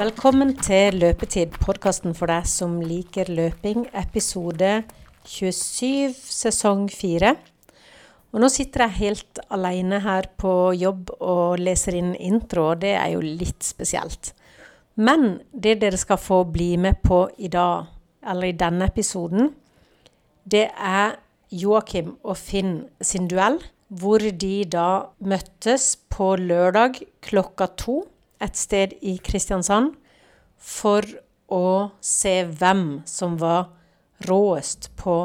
[0.00, 4.68] Velkommen til Løpetid, podkasten for deg som liker løping, episode
[5.28, 7.32] 27, sesong 4.
[8.32, 12.94] Og nå sitter jeg helt alene her på jobb og leser inn intro, og det
[12.96, 14.30] er jo litt spesielt.
[14.96, 17.90] Men det dere skal få bli med på i dag,
[18.24, 19.50] eller i denne episoden,
[20.48, 21.18] det er
[21.52, 23.60] Joakim og Finn sin duell,
[23.92, 24.88] hvor de da
[25.20, 27.98] møttes på lørdag klokka to
[28.40, 29.94] et sted i Kristiansand
[30.60, 31.04] for
[31.50, 33.70] å se hvem som var
[34.28, 35.16] råest på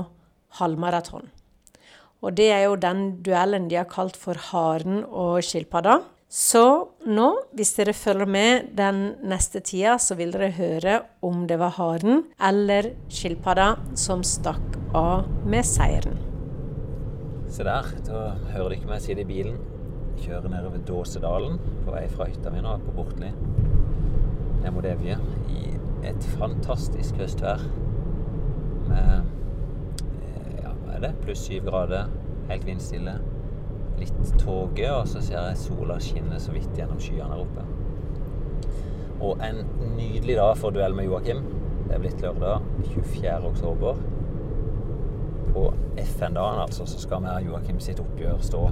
[0.60, 1.30] halvmaraton.
[2.26, 6.00] Og det er jo den duellen de har kalt for haren og skilpadda.
[6.32, 6.64] Så
[7.06, 11.76] nå, hvis dere følger med den neste tida, så vil dere høre om det var
[11.78, 16.18] haren eller skilpadda som stakk av med seieren.
[17.52, 19.62] Se der, da hører du ikke meg sitte i bilen.
[20.16, 23.32] Jeg kjører nedover Dåsedalen på vei fra hytta mi nå, på Bortli.
[24.64, 25.18] Ned mot Evje
[25.52, 25.74] i
[26.08, 27.66] et fantastisk høstvær.
[28.88, 29.12] Med
[30.24, 31.12] eh, ja, hva er det?
[31.26, 32.08] Pluss syv grader,
[32.48, 33.18] helt vindstille.
[34.00, 37.68] Litt tåke, og så ser jeg sola skinne så vidt gjennom skyene her oppe.
[39.20, 39.62] Og en
[39.98, 41.44] nydelig dag for duell med Joakim.
[41.86, 43.36] Det er blitt lørdag 24.
[43.52, 44.00] oktober.
[45.52, 48.64] På FN-dagen altså, så skal vi ha Joakim sitt oppgjør stå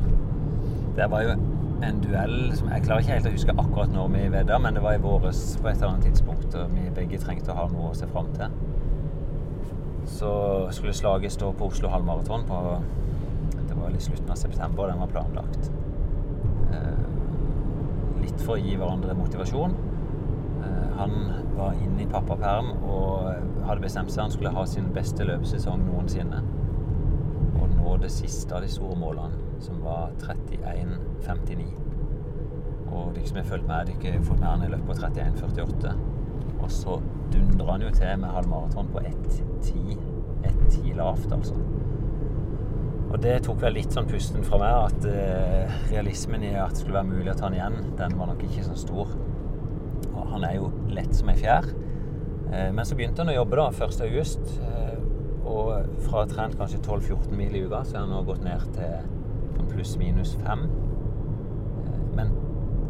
[0.96, 1.34] det var jo
[1.84, 4.84] en duell som Jeg klarer ikke helt å huske akkurat når vi vedda, men det
[4.84, 6.56] var i våres på et eller annet tidspunkt.
[6.56, 8.54] Og vi begge trengte å ha noe å se fram til.
[10.10, 10.34] Så
[10.76, 12.60] skulle slaget stå på Oslo halvmaraton på
[13.54, 15.72] Det var i slutten av september den var planlagt.
[16.76, 17.06] Eh,
[18.22, 19.74] litt for å gi hverandre motivasjon.
[20.64, 21.16] Eh, han
[21.58, 26.44] var inne i pappaperm og hadde bestemt seg han skulle ha sin beste løpesesong noensinne.
[27.58, 31.68] Og nå det siste av de store målene som var 31,59.
[32.94, 35.94] Og liksom jeg følte med, de har fått mer han i løpet av 31,48.
[36.64, 37.00] Og så
[37.34, 39.98] dundra han jo til med halvmaraton på 1,10
[40.44, 41.56] 1,10 lavt, altså.
[43.14, 46.82] Og det tok vel litt sånn pusten fra meg, at eh, realismen i at det
[46.82, 49.14] skulle være mulig å ta han igjen, den var nok ikke så stor.
[50.10, 51.70] Og han er jo lett som ei fjær.
[52.50, 54.02] Eh, men så begynte han å jobbe da, 1.
[54.08, 54.56] august.
[54.60, 54.82] Uh,
[55.44, 58.46] og fra å ha trent kanskje 12-14 mil i uka, så har han nå gått
[58.46, 59.13] ned til
[59.72, 60.66] pluss-minus fem.
[61.84, 62.34] Eh, men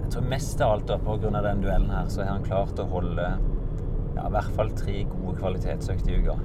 [0.04, 1.42] jeg tror mest av alt da, pga.
[1.42, 3.28] den duellen her, så har han klart å holde
[4.16, 6.38] ja, i hvert fall tre gode kvalitetsøkter i uka.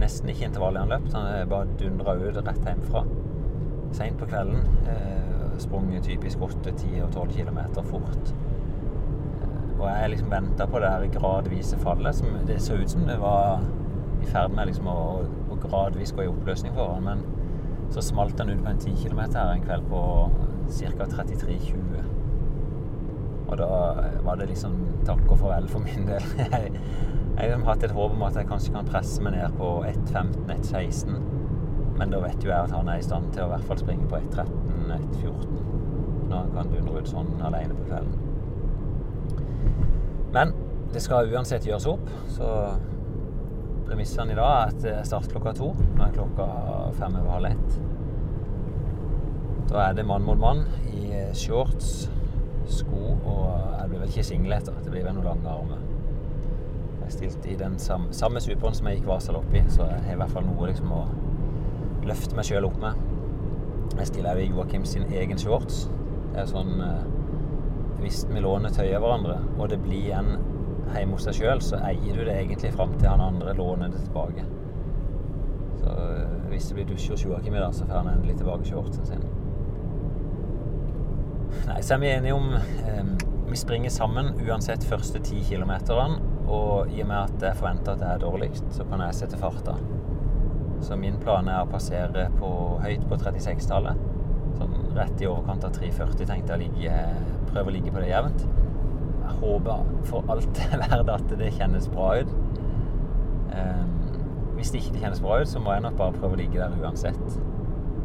[0.00, 1.14] Nesten ikke intervall i han løpt.
[1.16, 3.06] Han er bare dundra ut rett hjemmefra.
[3.96, 4.66] Seint på kvelden.
[4.92, 8.34] Eh, sprunget typisk 8, 10 og 12 km fort.
[9.40, 12.14] Eh, og jeg liksom venta på det her gradvise fallet.
[12.14, 13.64] Som det så ut som det var
[14.22, 15.00] i ferd med liksom å,
[15.50, 17.24] å gradvis gå i oppløsning for han, men
[17.94, 20.00] så smalt den ut på en 10 km her en kveld på
[20.78, 21.04] ca.
[21.04, 22.02] 33,20.
[23.46, 23.68] Og da
[24.26, 24.74] var det liksom
[25.06, 26.24] takk og farvel for min del.
[26.52, 26.72] Jeg,
[27.36, 31.18] jeg har hatt et håp om at jeg kanskje kan presse meg ned på 1,15-1,16.
[31.98, 33.80] Men da vet jo jeg at han er i stand til å i hvert fall
[33.82, 35.66] springe på 1,13-1,14
[36.26, 38.14] når han kan dundre ut sånn alene på kvelden.
[40.34, 40.52] Men
[40.94, 42.48] det skal uansett gjøres opp, så
[43.86, 45.70] Premissene i dag er at jeg starter klokka to.
[45.94, 46.46] Nå er klokka
[46.98, 47.76] fem over halv ett.
[49.70, 52.10] Da er det mann mot mann i shorts,
[52.66, 54.72] sko og Jeg blir vel ikke singlet, da.
[54.82, 55.82] Det blir vel noen lange armer.
[57.04, 60.16] Jeg stilte i den samme, samme superen som jeg gikk Vasalopp i, så jeg har
[60.16, 61.04] i hvert fall noe liksom å
[62.08, 62.98] løfte meg sjøl opp med.
[63.92, 65.84] Jeg stiller jo i Joakim sin egen shorts.
[66.32, 67.06] Det er sånn eh,
[68.02, 70.34] Hvis vi låner tøy av hverandre, og det blir en
[70.94, 74.02] hjemme hos deg sjøl, så eier du det egentlig fram til han andre låner det
[74.06, 74.44] tilbake.
[75.80, 78.68] Så eh, hvis det blir dusj hos Joakim i dag, så får han endelig tilbake
[78.68, 79.26] shortsen sin.
[81.66, 83.12] Nei, så er vi enige om eh,
[83.46, 86.32] Vi springer sammen uansett første ti kilometerne.
[86.46, 89.38] Og i og med at jeg forventer at det er dårligst, så kan jeg sette
[89.38, 89.74] farta.
[90.84, 92.50] Så min plan er å passere på
[92.82, 94.04] høyt på 36-tallet.
[94.58, 98.46] Sånn rett i overkant av 3,40 tenkte jeg å prøve å ligge på det jevnt
[99.40, 102.32] håper for alt i verden at det kjennes bra ut.
[103.56, 103.92] Um,
[104.56, 106.74] hvis det ikke kjennes bra ut, så må jeg nok bare prøve å ligge der
[106.82, 107.38] uansett.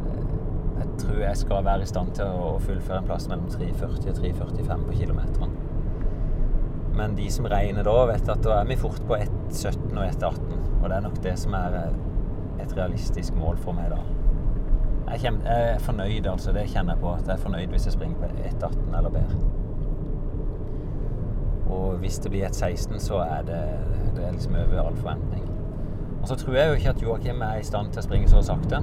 [0.06, 4.12] Uh, jeg tror jeg skal være i stand til å fullføre en plass mellom 3,40
[4.12, 5.60] og 3,45 på kilometeren.
[6.96, 10.58] Men de som regner da, vet at da er vi fort på 1,17 og 1,18.
[10.82, 11.94] Og det er nok det som er eh,
[12.64, 14.02] et realistisk mål for meg da.
[15.12, 16.52] Jeg, er fornøyd, altså.
[16.52, 17.10] Det kjenner jeg på.
[17.12, 19.61] At jeg er fornøyd hvis jeg springer på 1,18 eller bedre.
[21.72, 23.60] Og hvis det blir et 16, så er det,
[24.16, 25.48] det er liksom over all forventning.
[26.22, 28.42] Og så tror jeg jo ikke at Joakim er i stand til å springe så
[28.46, 28.78] sakte,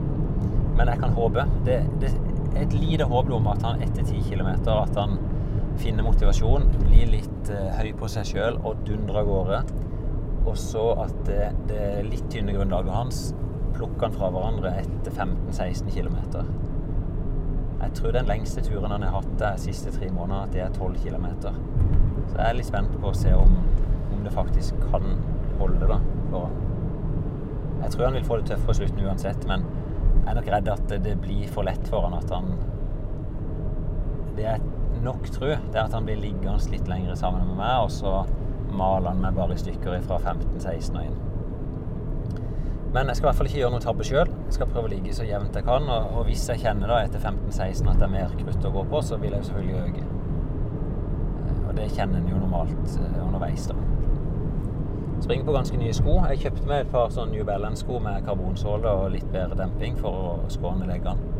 [0.75, 1.45] men jeg kan håpe.
[1.67, 5.19] Det, det er et lite håp om at han etter 10 km at han
[5.79, 9.61] finner motivasjon, blir litt uh, høy på seg sjøl og dundrer av gårde.
[10.49, 13.21] Og så at det, det litt tynne grunnlaget hans
[13.75, 16.17] plukker han fra hverandre etter 15-16 km.
[17.79, 20.73] Jeg tror den lengste turen han har hatt de siste tre månedene, at det er
[20.75, 21.29] 12 km.
[22.29, 23.55] Så jeg er litt spent på å se om,
[24.13, 25.05] om det faktisk kan
[25.59, 25.99] holde da,
[26.31, 26.49] for.
[27.79, 29.63] Jeg tror han vil få det tøffere slutten uansett, men
[30.19, 32.51] jeg er nok redd at det blir for lett for han at han
[34.35, 34.61] Det jeg
[35.03, 38.21] nok tror, det er at han blir liggende litt lenger sammen med meg, og så
[38.69, 41.17] maler han meg bare i stykker fra 15-16 og inn.
[42.93, 44.31] Men jeg skal i hvert fall ikke gjøre noe tabbe sjøl.
[44.53, 45.85] Skal prøve å ligge så jevnt jeg kan.
[45.85, 48.85] Og, og hvis jeg kjenner da etter 15-16 at det er mer krutt å gå
[48.89, 50.18] på, så vil jeg jo selvfølgelig øke.
[51.79, 53.75] Det kjenner en jo normalt eh, underveis, da.
[55.23, 56.17] Springer på ganske nye sko.
[56.31, 60.15] Jeg kjøpte meg et par sånn New Balance-sko med karbonsåle og litt bedre demping for
[60.15, 61.35] å skåne leggene.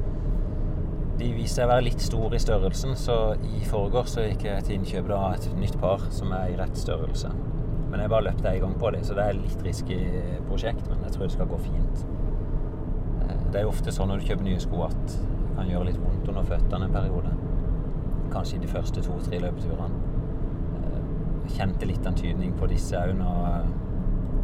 [1.20, 4.78] De viser seg å være litt store i størrelsen, så i forgårs gikk jeg til
[4.78, 7.32] innkjøp av et nytt par som er i rett størrelse.
[7.90, 9.98] Men jeg bare løpte én gang på dem, så det er et litt risky
[10.48, 10.86] prosjekt.
[10.88, 12.06] Men jeg tror det skal gå fint.
[13.26, 15.90] Eh, det er jo ofte sånn når du kjøper nye sko at det kan gjøre
[15.90, 17.36] litt vondt under føttene en periode.
[18.32, 19.99] Kanskje i de første to-tre løpeturene.
[21.50, 23.20] Eh, kjente litt antydning på disse òg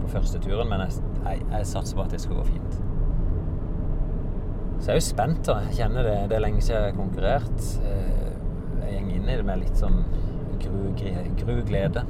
[0.01, 2.75] på første turen, men jeg, jeg, jeg, satser på at det skal gå fint.
[4.79, 5.41] Så jeg er jo spent.
[5.47, 5.59] da.
[5.65, 7.67] Jeg kjenner det, det er lenge siden jeg har konkurrert.
[7.85, 10.03] Eh, jeg går inn i det med litt sånn
[10.61, 10.91] gru,
[11.41, 12.05] gru glede.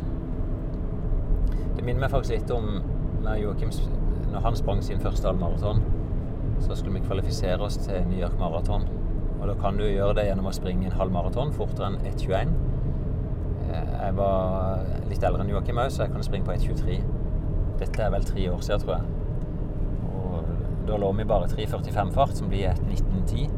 [1.75, 2.81] Det minner meg faktisk litt om
[3.23, 3.71] når Joakim
[4.33, 5.79] når han sprang sin første halvmaraton.
[6.65, 8.87] Så skulle vi kvalifisere oss til New York Maraton.
[9.39, 12.74] Og da kan du gjøre det gjennom å springe en halvmaraton fortere enn 1,21.
[13.75, 16.97] Eh, jeg var litt eldre enn Joakim òg, så jeg kunne springe på 1,23.
[17.81, 19.05] Dette er vel tre år siden, tror jeg.
[20.15, 20.51] Og
[20.87, 23.49] da lå vi bare 3,45-fart, som blir et 19,10.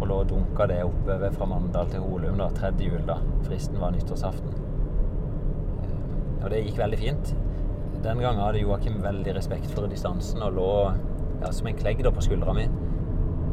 [0.00, 3.04] Og lå og dunka det oppover fra Mandal til Holum, da, tredje jul.
[3.08, 3.20] da.
[3.46, 4.56] Fristen var nyttårsaften.
[6.40, 7.34] Og det gikk veldig fint.
[8.00, 10.70] Den gangen hadde Joakim veldig respekt for distansen og lå
[11.42, 12.64] ja, som en klegg på skuldra mi.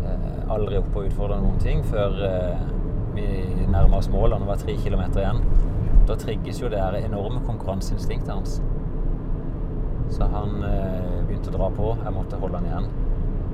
[0.08, 2.62] Eh, aldri oppe og utfordra noen ting før eh,
[3.18, 3.26] vi
[3.68, 5.67] nærma oss mål og det var tre kilometer igjen.
[6.08, 8.62] Da trigges jo det her enorme konkurranseinstinktet hans.
[10.10, 11.92] Så han eh, begynte å dra på.
[12.04, 12.88] Jeg måtte holde han igjen.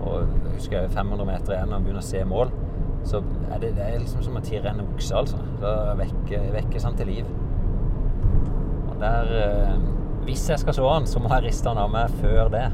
[0.03, 2.53] Og jeg husker 500 meter igjen og han begynner å se mål.
[3.07, 3.19] Så
[3.51, 5.39] er det, det er liksom som å tirre en okse, altså.
[5.63, 7.33] Da vekkes han til liv.
[9.01, 9.75] Der eh,
[10.23, 12.67] Hvis jeg skal se han, så må jeg riste han av meg før det.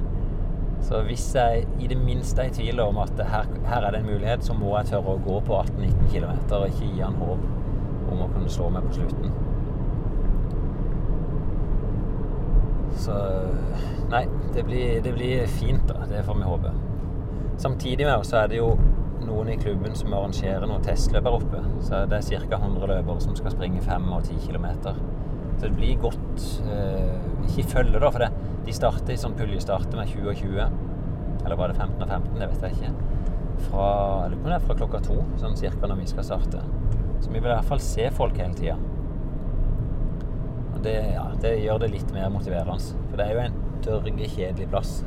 [0.86, 4.04] Så hvis jeg i det minste er i tvil om at her, her, er det
[4.04, 7.18] en mulighet, så må jeg tørre å gå på 18-19 km og ikke gi han
[7.20, 7.48] håp
[8.14, 9.34] om å kunne slå meg på slutten.
[12.98, 13.16] Så
[14.10, 14.24] Nei,
[14.56, 16.06] det blir, det blir fint, da.
[16.10, 16.72] Det får vi håpe.
[17.62, 18.72] Samtidig med så er det jo
[19.28, 21.62] noen i klubben som arrangerer noen testløp her oppe.
[21.86, 22.58] Så det er ca.
[22.58, 24.68] 100 løpere som skal springe 5 og 10 km.
[25.60, 27.18] Så det blir godt eh,
[27.50, 28.32] Ikke følge, da, for det.
[28.66, 31.40] De starter i sånn puljestarter med 20 og 20.
[31.46, 32.38] Eller var det 15 og 15?
[32.40, 32.94] Det vet jeg ikke.
[33.68, 33.88] Fra,
[34.24, 36.64] jeg lurer på det er fra klokka to, sånn cirka når vi skal starte.
[37.20, 38.78] Så vi vil i hvert fall se folk hele tida.
[40.80, 42.80] Og det, ja, det gjør det litt mer motiverende.
[43.10, 45.02] For det er jo en dørge kjedelig plass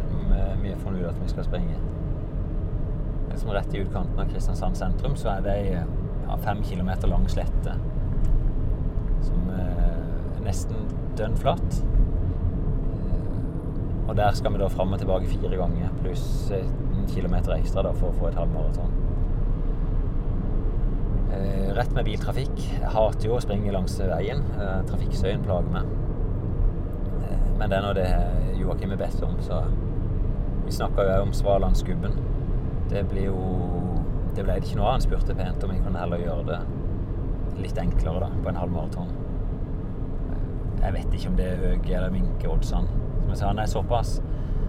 [0.73, 1.79] har funnet ut at vi skal springe.
[3.31, 7.25] Liksom rett i utkanten av Kristiansand sentrum så er det ei ja, fem kilometer lang
[7.31, 7.77] slette
[9.23, 10.89] som er nesten
[11.19, 11.79] dønn flatt.
[13.09, 16.27] Eh, og der skal vi da fram og tilbake fire ganger, pluss
[16.57, 19.02] en kilometer ekstra da, for å få et halvmaraton.
[21.33, 22.59] Eh, rett med biltrafikk.
[22.59, 24.43] Jeg hater jo å springe langs veien.
[24.43, 25.87] trafikksøyen trafikkstøyen plager meg.
[27.59, 29.65] Men det er nå det Joakim er bedt om, så
[30.65, 32.13] Vi snakka jo om Svalandsgubben.
[32.89, 33.39] Det blir jo
[34.35, 34.93] Det ble det ikke noe av.
[34.93, 36.61] Han spurte pent om jeg kunne heller gjøre det
[37.63, 39.11] litt enklere da, på en halvmaraton.
[40.83, 42.89] Jeg vet ikke om det er høye eller minke oddsene.
[43.21, 44.21] Som jeg sa, han er såpass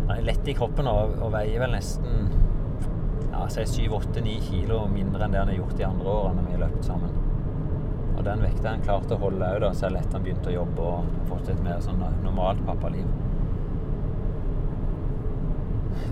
[0.08, 2.28] Han er lett i kroppen og, og veier vel nesten
[3.34, 6.62] ja, si 7-8-9 kilo mindre enn det han har gjort de andre årene vi har
[6.68, 7.14] løpt sammen.
[8.14, 10.98] Og den vekta han klarte å holde òg, selv etter han begynte å jobbe og
[11.32, 13.08] fått et mer sånn normalt pappaliv.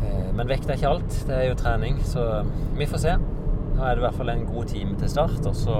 [0.01, 1.13] Eh, men vekt er ikke alt.
[1.27, 2.21] Det er jo trening, så
[2.77, 3.13] vi får se.
[3.21, 5.77] Nå er det i hvert fall en god time til start, og så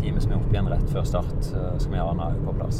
[0.00, 2.78] time som er opp igjen rett før start, skal vi ha Arna på plass.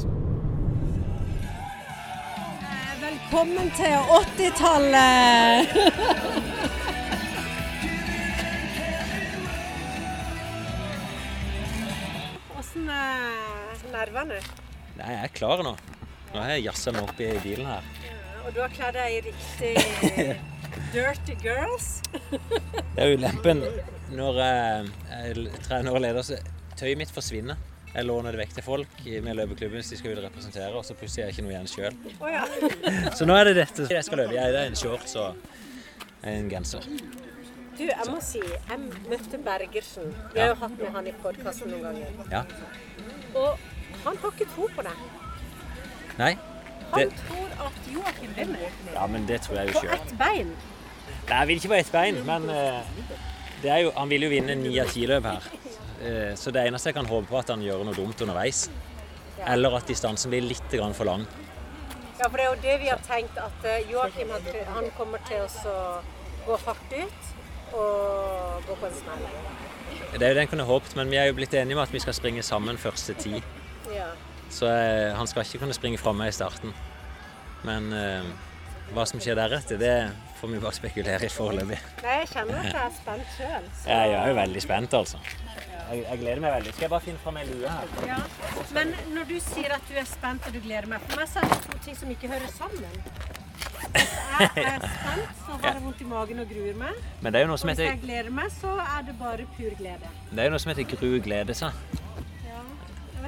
[3.01, 5.77] Velkommen til 80-tallet!
[14.01, 14.41] nervene?
[14.99, 15.75] Nei, jeg er klar nå.
[16.31, 17.89] Nå har jeg jazza meg opp i bilen her.
[18.07, 19.73] Ja, og du har kledd deg i riktig
[20.95, 21.89] Dirty Girls?
[22.95, 23.65] det er ulempen
[24.15, 26.39] når jeg, jeg trener og leder, så
[26.79, 27.59] tøyet mitt forsvinner.
[27.91, 30.85] Jeg låner det vekk til folk med løpeklubben hvis de skal ut og representere, og
[30.87, 31.97] så plutselig er jeg ikke noe igjen sjøl.
[32.21, 32.45] Oh, ja.
[33.19, 34.39] Så nå er det dette jeg skal løpe i.
[34.39, 36.87] Det er en shorts og en genser.
[37.81, 38.79] Du, jeg må si, jeg
[39.11, 40.15] møtte Bergersen.
[40.35, 42.23] Vi har jo hatt med han i podkasten noen ganger.
[42.31, 42.45] Ja.
[43.41, 43.67] Og
[44.05, 44.95] han har ikke tro på det.
[46.19, 46.33] Nei?
[46.91, 48.71] Han Det, tror at Joakim vinner.
[48.95, 50.55] ja, men det tror jeg jo På ett bein.
[51.29, 52.81] Nei, jeg vil ikke på ett bein, men eh,
[53.63, 55.47] det er jo, han vil jo vinne ni av ti løp her.
[56.01, 58.65] Eh, Så det eneste jeg kan håpe på, er at han gjør noe dumt underveis.
[59.47, 61.27] Eller at distansen blir litt grann for lang.
[62.19, 64.43] Ja, for det er jo det vi har tenkt, at eh, Joakim han,
[64.75, 66.03] han kommer til å
[66.47, 67.31] gå hardt ut
[67.73, 69.25] og gå på en smell.
[70.19, 71.93] Det er jo det en kunne håpet, men vi er jo blitt enige om at
[71.95, 73.39] vi skal springe sammen første ti.
[73.95, 74.11] Ja.
[74.51, 76.73] Så eh, han skal ikke kunne springe fra meg i starten.
[77.67, 78.27] Men eh,
[78.95, 79.95] hva som skjer deretter, det
[80.41, 81.79] får vi bare spekulere i foreløpig.
[82.03, 83.67] Nei, jeg kjenner at jeg er spent sjøl.
[83.87, 85.21] Jeg er jo veldig spent, altså.
[85.91, 86.73] Jeg, jeg gleder meg veldig.
[86.75, 87.95] Skal jeg bare finne fram ei lue her?
[88.09, 88.19] Ja.
[88.77, 91.43] Men når du sier at du er spent og du gleder meg, for meg så
[91.43, 93.01] er det to ting som ikke hører sammen.
[93.91, 94.13] Hvis
[94.57, 97.01] jeg er spent, så har jeg vondt i magen og gruer meg.
[97.21, 99.75] Men det er jo noe Og hvis jeg gleder meg, så er det bare pur
[99.79, 100.13] glede.
[100.31, 101.75] det er jo noe som heter gru glede seg.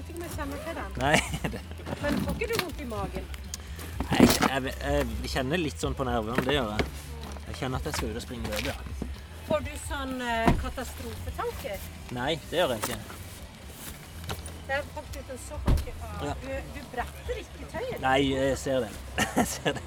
[0.03, 0.91] Vet ikke om jeg kjenner til den.
[0.99, 1.17] Nei,
[1.53, 1.61] det,
[2.03, 3.31] Men får ikke du vondt i magen?
[4.13, 6.87] jeg, jeg, jeg kjenner litt sånn på nervene, det gjør jeg.
[7.47, 9.09] Jeg kjenner at jeg skal ut og springe løp, ja.
[9.47, 11.87] Får du sånn eh, katastrofetanker?
[12.17, 12.99] Nei, det gjør jeg ikke.
[14.67, 16.35] Det er faktisk en sokk av Ja.
[16.43, 17.99] du, du bretter ikke tøyet.
[18.03, 18.93] Nei, jeg ser det.
[19.37, 19.83] Jeg ser det.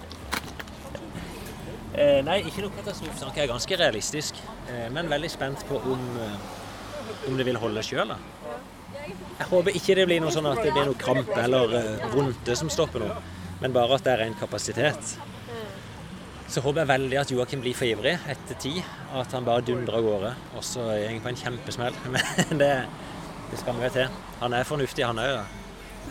[1.96, 3.40] Eh, nei, ikke noe katastrofetanke.
[3.40, 4.40] Jeg er ganske realistisk.
[4.68, 8.12] Eh, men veldig spent på om, eh, om det vil holde sjøl.
[9.36, 12.56] Jeg håper ikke det blir noe sånn at det blir noe krampe eller vondt vondte
[12.58, 13.18] som stopper noe,
[13.62, 15.16] men bare at det er ren kapasitet.
[16.48, 18.78] Så håper jeg veldig at Joakim blir for ivrig etter ti,
[19.18, 20.32] at han bare dundrer av gårde.
[20.56, 21.98] Og så går han på en kjempesmell.
[22.14, 22.72] Men det,
[23.50, 24.20] det skal mye til.
[24.44, 25.56] Han er fornuftig, han òg.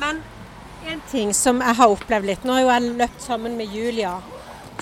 [0.03, 0.21] Men
[0.91, 4.19] en ting som jeg har opplevd litt Nå har jeg løpt sammen med Julia,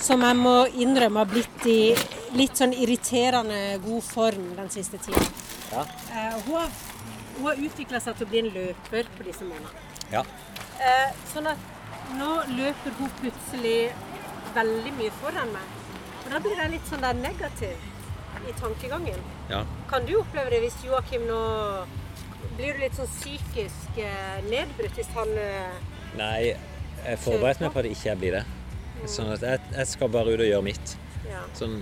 [0.01, 1.93] som jeg må innrømme har blitt i
[2.37, 5.21] litt sånn irriterende god form den siste tida.
[5.73, 5.85] Ja.
[6.09, 6.73] Eh, hun har,
[7.37, 9.85] hun har utvikla seg til å bli en løper på disse månedene.
[10.13, 10.23] Ja.
[10.81, 11.69] Eh, sånn at
[12.17, 13.77] nå løper hun plutselig
[14.55, 15.79] veldig mye foran meg.
[16.23, 17.89] Og da blir jeg litt sånn der negativ
[18.43, 19.19] i tankegangen.
[19.49, 19.63] ja.
[19.89, 21.39] Kan du oppleve det hvis Joakim nå
[22.57, 25.77] Blir du litt sånn psykisk eh, nedbrutt hvis han eh,
[26.17, 26.51] Nei,
[27.05, 28.41] jeg forberedte meg på at jeg ikke blir det.
[29.09, 30.95] Sånn at jeg, jeg skal bare ut og gjøre mitt.
[31.27, 31.43] Ja.
[31.57, 31.79] Sånn,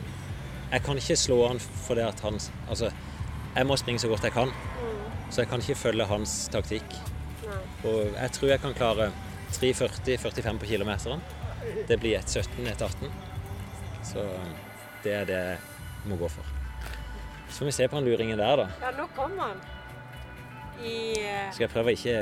[0.72, 2.38] jeg kan ikke slå han for det at han
[2.70, 2.92] Altså,
[3.56, 4.54] jeg må springe så godt jeg kan.
[5.32, 6.96] Så jeg kan ikke følge hans taktikk.
[7.46, 7.60] Nei.
[7.88, 9.12] Og jeg tror jeg kan klare
[9.56, 11.22] 3.40-45 på kilometeren.
[11.88, 13.12] Det blir et 17, et 18.
[14.08, 14.25] Så
[15.04, 16.48] det er det jeg må gå for.
[17.51, 18.68] Så får vi se på han luringen der, da.
[18.82, 19.63] Ja, nå kommer han.
[20.82, 22.16] I eh, Skal jeg prøve å ikke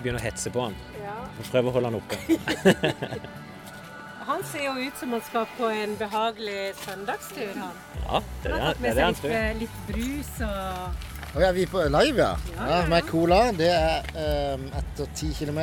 [0.00, 0.76] begynne å hetse på han.
[1.00, 1.16] Ja.
[1.50, 2.20] Prøve å holde han oppe.
[4.30, 7.78] Han ser jo ut som han skal på en behagelig søndagstur, han.
[8.04, 10.30] Ja, det Han er har det, tatt med er han seg litt, eh, litt brus
[10.46, 12.28] og Og er vi på live, ja?
[12.30, 12.86] Ja, ja, ja, ja.
[12.90, 13.40] Med cola.
[13.58, 14.06] Det er
[14.54, 15.60] um, etter 10 km.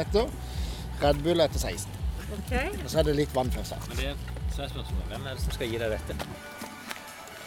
[1.01, 1.95] Red Bull etter 16.
[2.38, 2.53] OK.
[2.83, 3.75] Og så er det litt vann først.
[3.75, 3.88] her.
[3.91, 6.15] Men det, så er spørsmålet, hvem er det som skal gi deg dette?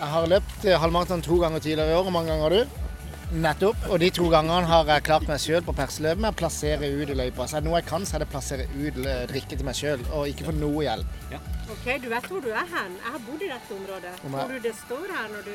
[0.01, 2.03] Jeg har løpt eh, halvmaraton to ganger tidligere i år.
[2.09, 2.90] Hvor mange ganger har du?
[3.31, 3.77] Nettopp.
[3.91, 7.13] Og de to gangene har jeg klart meg sjøl på perseløpet med å plassere ut
[7.13, 7.47] i løypa.
[7.47, 9.67] Så er det noe jeg kan, så er det å plassere ut eh, drikke til
[9.69, 11.19] meg sjøl, og ikke få noe hjelp.
[11.71, 12.97] Ok, Du vet hvor du er hen?
[12.99, 14.15] Jeg har bodd i dette området.
[14.27, 15.55] Om jeg- Tror du det står her når du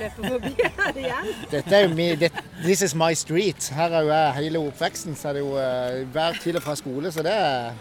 [0.00, 1.28] løper forbi her igjen?
[1.50, 2.32] Dette er jo mi, det,
[2.64, 3.68] This is my street.
[3.76, 6.74] Her er jo jeg hele oppveksten, så er det jo eh, hver til og fra
[6.80, 7.72] skole, så det er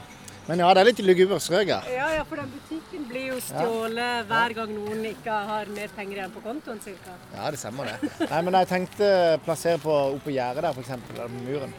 [0.49, 1.87] Men ja, det er litt lugubert strøk her.
[1.93, 6.23] Ja, ja, for den butikken blir jo stjålet hver gang noen ikke har mer penger
[6.23, 7.17] igjen på kontoen, ca.
[7.35, 8.09] Ja, det stemmer det.
[8.23, 9.11] Nei, men jeg tenkte
[9.45, 10.89] plassere på oppå gjerdet der, f.eks.
[11.13, 11.77] eller på muren.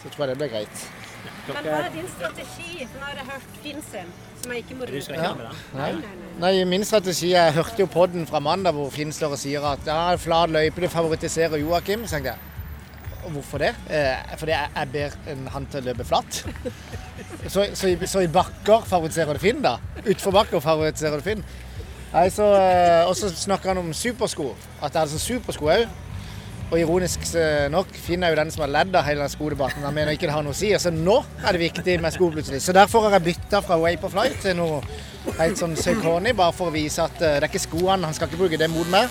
[0.00, 0.88] Så tror jeg det blir greit.
[1.48, 2.86] Men hva er din strategi?
[2.94, 4.10] Nå har jeg hørt Finn sin,
[4.40, 5.62] som jeg ikke må Du med den?
[5.74, 6.34] Nei, nei, nei.
[6.38, 9.88] Nei, Min strategi Jeg hørte jo podden fra mandag hvor Finn står og sier at
[9.88, 12.06] ja, flat løype det favoriserer Joakim.
[12.06, 12.57] Så tenkte jeg
[13.24, 13.72] og hvorfor det?
[13.90, 16.42] Eh, fordi jeg, jeg ber han til å løpe flatt.
[17.48, 19.76] Så, så, så i bakker favoriserer det Finn, da?
[20.04, 21.42] Utfor bakker favoriserer det Finn?
[22.12, 24.52] Nei, så, eh, Og så snakker han om supersko.
[24.80, 25.88] At jeg hadde sånn supersko òg.
[26.68, 29.84] Og ironisk eh, nok, Finn er jo den som har ledd av hele den skodebatten.
[29.86, 30.74] Han mener ikke det har noe å si.
[30.80, 32.60] Så nå er det viktig med sko plutselig.
[32.64, 34.82] Så derfor har jeg bytta fra Vaporfly til noe
[35.38, 38.04] helt sånn Saucony, bare for å vise at eh, det er ikke skoene.
[38.04, 39.08] Han skal ikke bruke det mot meg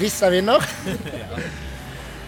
[0.00, 0.70] hvis jeg vinner.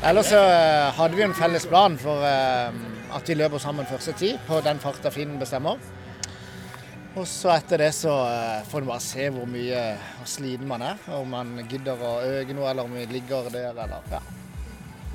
[0.02, 2.78] Ellers så eh, hadde vi en felles plan for eh,
[3.14, 5.78] at vi løper sammen første tid på den farta Finn bestemmer.
[7.14, 9.82] Og så etter det så eh, får en bare se hvor mye
[10.16, 10.98] hvor sliten man er.
[11.14, 14.18] Om man gidder å øke noe, eller om vi ligger der, eller ja.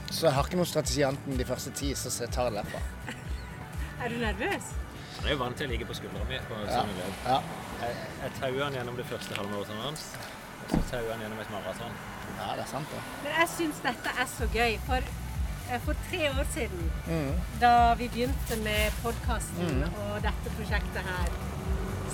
[0.07, 2.61] Så jeg har ikke noen strategi annet enn de første ti, så jeg tar det
[2.61, 2.79] derfra.
[4.05, 4.69] Er du nervøs?
[5.17, 6.85] Han er jo vant til å ligge på skuldra mi på Ja.
[7.25, 7.41] Ja.
[7.81, 10.07] Jeg, jeg tauer han gjennom det første halvmaratonet hans,
[10.61, 11.99] og så tauer han gjennom et maraton.
[12.37, 13.01] Ja, det er sant, det.
[13.23, 14.77] Men jeg syns dette er så gøy.
[14.87, 15.01] For,
[15.71, 17.33] eh, for tre år siden, Mm.
[17.61, 21.29] da vi begynte med podkasten og dette prosjektet her,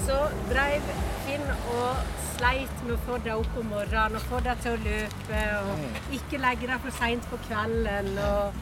[0.06, 0.18] så
[0.50, 0.82] dreiv
[1.26, 1.96] Finn og
[2.36, 6.14] sleit med å få deg opp om morgenen og få deg til å løpe og
[6.18, 8.18] ikke legge deg for seint på kvelden.
[8.18, 8.54] og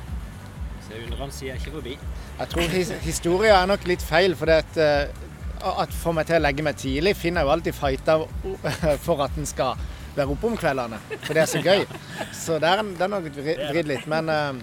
[0.87, 1.97] Så under han sier jeg ikke forbi.
[2.39, 5.07] Jeg tror his historien er nok litt feil, for det at, eh,
[5.81, 8.19] at få meg til å legge meg tidlig, Finn jeg jo alltid fighta
[9.05, 9.75] for at en skal
[10.15, 11.85] være oppe om kveldene, for det er så gøy.
[12.35, 14.07] Så det er, nok vri- vridd litt.
[14.11, 14.61] Men eh,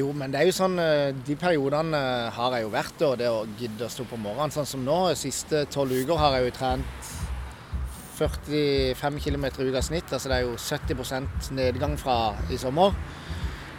[0.00, 3.14] jo, men det er jo sånn eh, De periodene eh, har jeg jo vært og
[3.20, 4.52] det å gidde å stå på morgenen.
[4.54, 7.12] Sånn som nå, siste tolv uker har jeg jo trent
[8.16, 10.12] 45 km i uka snitt.
[10.12, 12.94] Altså det er jo 70% nedgang fra i sommer.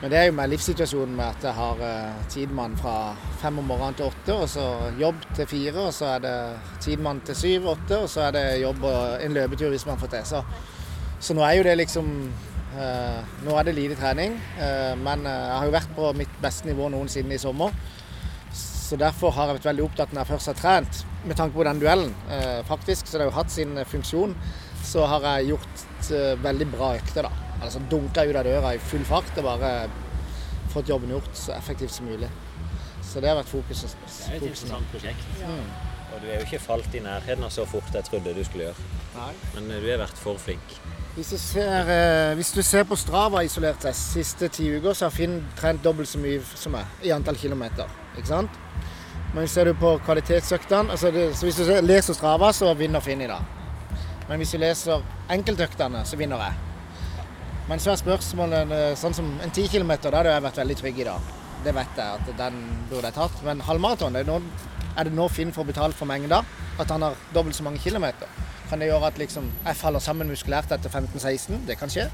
[0.02, 2.96] Men det er jo med livssituasjonen med at jeg har tidmann tidemann fra
[3.42, 4.66] fem om morgenen til åtte, og så
[5.00, 6.36] jobb til fire, og så er det
[6.86, 10.14] tidmann til syv, åtte, og så er det jobb og en løpetur hvis man får
[10.14, 10.28] til.
[10.30, 10.44] Så,
[11.20, 12.12] så nå er jo det liksom
[12.78, 16.38] eh, Nå er det lite trening, eh, men eh, jeg har jo vært på mitt
[16.46, 17.74] beste nivå noensinne i sommer.
[18.88, 21.66] Så derfor har jeg vært veldig opptatt når jeg først har trent, med tanke på
[21.68, 22.14] den duellen.
[22.32, 24.38] Eh, faktisk, så det har jo hatt sin eh, funksjon.
[24.88, 25.84] Så har jeg gjort
[26.16, 27.47] eh, veldig bra økter, da.
[27.62, 29.72] Altså dunka ut av døra i full fart og bare
[30.74, 32.30] fått jobben gjort så effektivt som mulig.
[33.08, 33.96] Så det har vært fokuset.
[34.06, 35.30] Det er et interessant prosjekt.
[35.42, 35.70] Mm.
[36.14, 38.70] Og du er jo ikke falt i nærheten av så fort jeg trodde du skulle
[38.70, 38.86] gjøre.
[39.18, 39.34] Nei.
[39.56, 40.78] Men eh, du har vært for flink.
[41.18, 45.08] Hvis du, ser, eh, hvis du ser på Strava isolert sett, siste ti uker, så
[45.08, 47.90] har Finn trent dobbelt så mye som meg i antall kilometer.
[48.16, 48.62] Ikke sant?
[49.34, 53.22] Men ser du på kvalitetsøktene altså det, så Hvis du leser Strava, så vinner Finn
[53.22, 53.44] i dag.
[54.30, 56.67] Men hvis du leser enkeltøktene, så vinner jeg.
[57.68, 60.78] Men så er spørsmålet eh, sånn som en 10 km, da hadde jeg vært veldig
[60.80, 61.32] trygg i dag.
[61.66, 63.42] Det vet jeg at den burde jeg tatt.
[63.44, 64.30] Men halvmaraton, er,
[64.96, 66.44] er det nå Finn får betalt for mengda?
[66.80, 68.30] At han har dobbelt så mange kilometer?
[68.70, 71.66] Kan det gjøre at liksom, jeg faller sammen muskulært etter 15-16?
[71.68, 72.08] Det kan skje.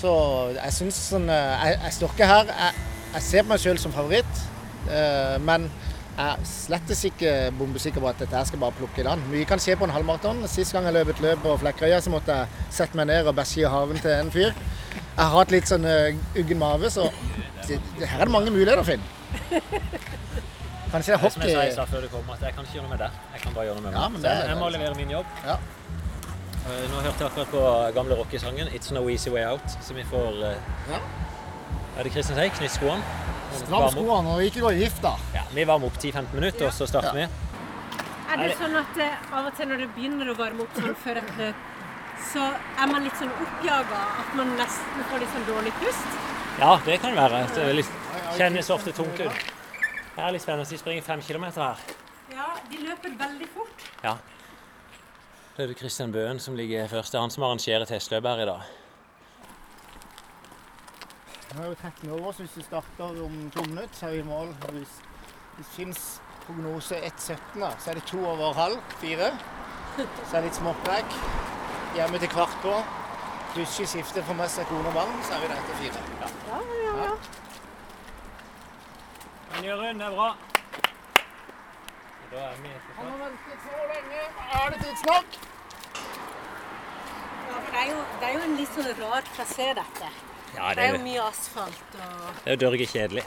[0.00, 0.10] Så
[0.56, 2.54] jeg syns sånn eh, Jeg, jeg står ikke her.
[2.56, 2.88] Jeg,
[3.18, 4.44] jeg ser på meg sjøl som favoritt,
[4.88, 5.68] eh, men
[6.20, 9.24] er slettes ikke bombesikker på at dette skal bare plukke i land.
[9.32, 10.42] Mye kan skje på en halvmaraton.
[10.50, 13.36] Sist gang jeg løp et løp på Flekkerøya, så måtte jeg sette meg ned og
[13.38, 14.50] bæsje i haven til en fyr.
[14.50, 19.02] Jeg har hatt litt sånn eh, uggen mage, så her er det mange muligheter, Finn.
[20.90, 22.66] Kanskje det er Det er som jeg sa, hockey før du kom, at jeg kan
[22.66, 23.10] ikke gjøre noe med det.
[23.34, 24.00] Jeg kan bare gjøre noe med meg.
[24.00, 25.34] Ja, men det er jeg, må levere min jobb.
[25.46, 25.56] Ja.
[26.60, 27.62] Eh, Nå hørte jeg akkurat på
[27.96, 30.56] gamle rockesangen 'It's No Easy Way Out', som vi får eh,
[30.90, 30.98] Ja.
[31.98, 32.50] Er det Kristian sier?
[32.58, 33.02] Knytt skoene?
[33.60, 35.14] Stram skoene og ikke gå i gift, da.
[35.34, 37.26] Ja, vi varmer opp 10-15 minutter, og så starter vi.
[38.30, 40.94] Er det sånn at det, av og til når det begynner å varme opp sånn
[41.02, 41.64] før et løp,
[42.30, 46.20] så er man litt sånn oppjaga at man nesten får litt sånn dårlig pust?
[46.60, 47.40] Ja, det kan være.
[47.56, 47.86] Det
[48.36, 49.48] kjennes ofte tungt ut.
[50.14, 50.68] Det er litt spennende.
[50.68, 51.82] De springer fem kilometer her.
[52.30, 53.86] Ja, de løper veldig fort.
[54.04, 54.18] Ja.
[55.56, 57.12] Det er det Kristian Bøen som ligger først.
[57.12, 58.68] Det er han som arrangerer testløpet her i dag.
[61.50, 64.22] Nå er jo 13 over, så hvis vi starter om to minutter, så er vi
[64.22, 64.52] i mål.
[64.76, 65.00] Hvis
[65.60, 69.30] det fins prognose 1,17, da, så er det to over halv, fire.
[69.98, 71.16] Så er det litt småpreik.
[71.96, 72.72] Hjemme til kvart på.
[73.54, 76.04] Dusje, skifte, få med seg kone og barn, så er vi der til fire.
[76.22, 77.12] Ja, ja, ja.
[79.50, 80.30] Men Jørund, det er bra.
[82.30, 84.20] Da er vi Han har ventet så lenge.
[84.60, 85.38] Er det tidsnok?
[87.50, 90.12] ja for det er, jo, det er jo en litt sånn rar trasé, dette.
[90.54, 93.24] Ja, Det det er er jo mye asfalt og det er jo dørge kjedelig.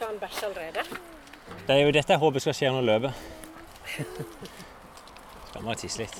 [0.00, 0.82] Skal han bæsje allerede?
[1.66, 3.12] Det er jo dette jeg håper skal skje under løpet.
[5.50, 6.14] Skal bare tisse litt.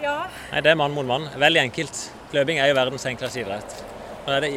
[0.00, 0.14] Ja.
[0.54, 1.26] Nei, det er mann mot mann.
[1.36, 2.00] Veldig enkelt.
[2.32, 3.74] Løping er jo verdens enkleste idrett.
[4.22, 4.50] Og er det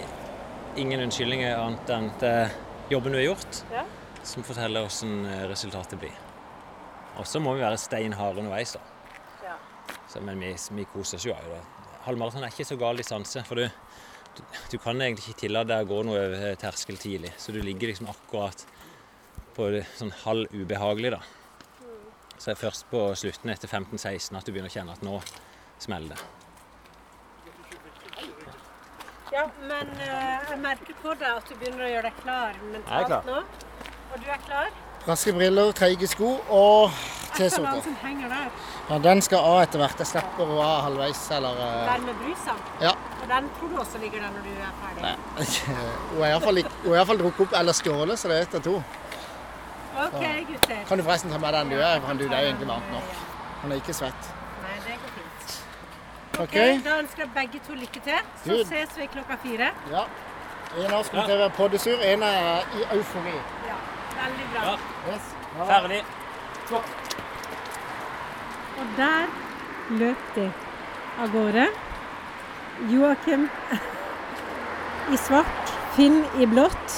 [0.80, 2.56] ingen unnskyldninger annet enn at eh,
[2.94, 3.84] jobben du har gjort, Ja.
[4.24, 6.16] som forteller hvordan eh, resultatet blir.
[7.20, 9.20] Og så må vi være steinharde underveis, da.
[9.50, 9.60] ja.
[10.08, 11.36] Så, men vi, vi koser oss jo.
[11.52, 11.60] det.
[12.08, 13.44] Halvmaraton er ikke så gal distanse.
[13.44, 13.68] For du,
[14.72, 17.34] du, kan egentlig ikke tillate deg å gå noe over terskel tidlig.
[17.38, 18.66] Så du ligger liksom akkurat
[19.56, 21.22] på det sånn halv ubehagelig, da.
[22.38, 25.20] Så det er først på slutten etter 15-16 at du begynner å kjenne at nå
[25.82, 26.30] smeller det.
[29.32, 32.66] Ja, men uh, jeg merker på deg at du begynner å gjøre deg klar Jeg
[32.66, 33.30] er mentalt klar.
[33.30, 33.38] nå.
[34.12, 34.74] Og du er klar?
[35.06, 36.98] Raske briller, treige sko og
[37.38, 37.94] T-skjorte.
[38.90, 40.02] Ja, den skal av etter hvert.
[40.04, 41.78] Jeg slipper å av halvveis, eller uh...
[41.88, 42.92] Der med brysa Ja.
[43.32, 45.04] Den tror du også ligger der når du er ferdig?
[45.06, 45.46] Nei.
[46.12, 48.74] Hun har iallfall drukket opp eller skålet, så det er ett av to.
[50.02, 50.82] OK, gutter.
[50.88, 52.00] Kan du forresten ta med den du er?
[52.08, 53.14] Han du, det er jo egentlig varmt nok.
[53.62, 54.28] Han er ikke svett.
[54.64, 55.56] Nei, det går fint.
[56.44, 56.58] OK?
[56.86, 58.20] Da ønsker jeg begge to lykke til.
[58.44, 58.66] Så Good.
[58.72, 59.70] ses vi klokka fire.
[59.92, 60.04] Ja.
[60.78, 63.38] En av oss kommer til å være poddesur, en er i eufori.
[63.68, 63.78] Ja,
[64.18, 64.66] veldig bra.
[64.66, 64.76] Ja.
[65.12, 65.32] Yes.
[65.58, 65.70] Ja.
[65.72, 66.02] Ferdig.
[68.82, 69.32] Og der
[70.04, 70.46] løp de
[71.20, 71.66] av gårde.
[72.90, 73.50] Joakim
[75.12, 76.94] i svart, Finn i blått.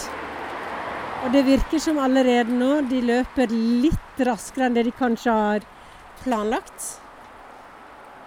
[1.24, 5.66] Og det virker som allerede nå de løper litt raskere enn det de kanskje har
[6.24, 6.90] planlagt.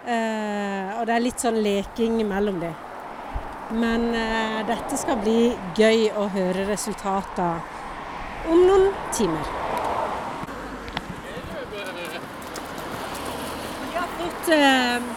[0.06, 2.74] Eh, og det er litt sånn leking mellom dem.
[3.76, 9.54] Men eh, dette skal bli gøy å høre resultatet om noen timer.
[13.86, 15.10] Vi har fått eh,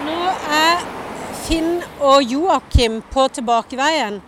[0.00, 0.16] Nå
[0.56, 0.99] er
[1.50, 4.20] Finn og Joakim på tilbakeveien.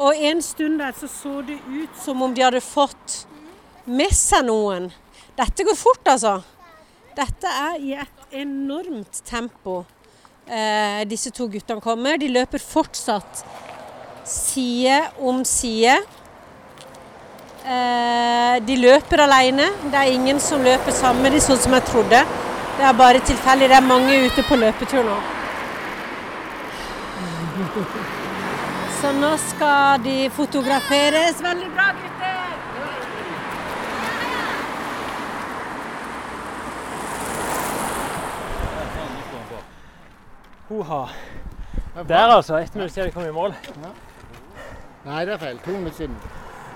[0.00, 3.26] Og en stund der så så det ut som om de hadde fått
[3.84, 4.86] med seg noen.
[5.36, 6.38] Dette går fort, altså.
[7.18, 9.82] Dette er i et enormt tempo
[10.48, 12.16] eh, disse to guttene kommer.
[12.16, 13.44] De løper fortsatt
[14.24, 16.00] side om side.
[17.60, 19.68] Eh, de løper alene.
[19.84, 22.24] Det er ingen som løper sammen med dem, sånn som jeg trodde.
[22.80, 23.68] Det er bare tilfeldig.
[23.68, 25.22] Det er mange ute på løpetur nå.
[29.00, 31.42] Så nå skal de fotograferes.
[31.42, 32.42] Veldig bra, gutter!
[40.68, 41.08] Hoha.
[42.08, 42.56] Der altså.
[42.56, 43.54] Ett minutt siden vi kom i mål.
[45.04, 45.58] Nei, det er feil.
[45.64, 46.16] To minutter siden.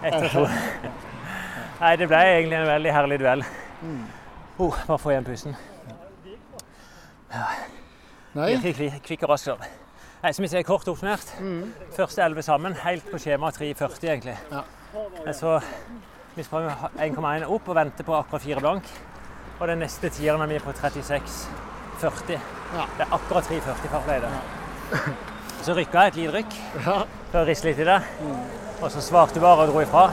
[0.04, 0.44] Etter to.
[1.80, 3.44] Nei, det ble egentlig en veldig herlig duell.
[4.58, 5.56] Oh, bare få igjen pusten.
[7.32, 8.50] Nei.
[8.52, 9.48] Virkelig kvi- kvikk og rask.
[10.22, 11.28] Nei, som vi ser kort oppsummert.
[11.94, 14.34] Første elleve sammen, helt på skjema 3,40 egentlig.
[14.50, 14.64] Ja.
[15.36, 15.58] Så
[16.34, 16.66] vi sprang
[16.98, 18.88] 1,1 opp og venter på akkurat fire blank.
[19.60, 22.34] Og den neste tieren er vi på 36,40.
[22.74, 22.86] Ja.
[22.98, 24.32] Det er akkurat 3,40 fart ble det.
[25.62, 26.96] Så rykka jeg et lite rykk Ja.
[27.30, 27.98] for å riste litt i det.
[28.82, 30.04] Og så svarte du bare og dro ifra.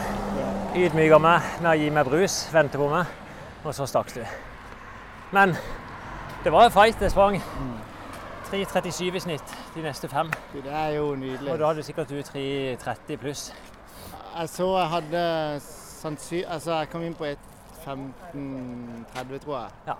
[0.75, 3.05] Ydmyka meg med å gi meg brus, vente på meg,
[3.63, 4.21] og så stakk du.
[5.31, 5.53] Men
[6.43, 6.99] det var en fight.
[7.01, 7.37] Jeg sprang
[8.55, 10.29] 3.37 i snitt de neste fem.
[10.53, 11.51] Det er jo nydelig.
[11.51, 13.49] Og da hadde sikkert du 3.30 pluss.
[14.35, 15.21] Jeg så jeg hadde
[15.63, 19.69] sannsynlig Altså, jeg kom inn på 1.15,30, tror jeg.
[19.87, 19.93] Ja.